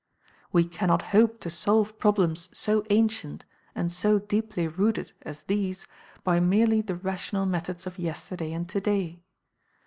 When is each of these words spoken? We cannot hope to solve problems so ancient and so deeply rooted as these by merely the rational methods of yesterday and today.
We 0.51 0.65
cannot 0.65 1.03
hope 1.13 1.39
to 1.41 1.51
solve 1.51 1.99
problems 1.99 2.49
so 2.51 2.83
ancient 2.89 3.45
and 3.75 3.91
so 3.91 4.17
deeply 4.17 4.67
rooted 4.67 5.11
as 5.21 5.43
these 5.43 5.85
by 6.23 6.39
merely 6.39 6.81
the 6.81 6.95
rational 6.95 7.45
methods 7.45 7.85
of 7.85 7.99
yesterday 7.99 8.51
and 8.51 8.67
today. 8.67 9.19